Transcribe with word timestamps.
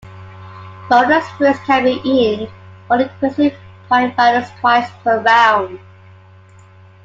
Bonus 0.89 1.29
fruits 1.37 1.59
can 1.59 1.83
be 1.83 2.01
eaten 2.03 2.51
for 2.87 2.99
increasing 2.99 3.51
point 3.87 4.15
values, 4.15 4.49
twice 4.59 4.89
per 5.03 5.21
round. 5.21 5.79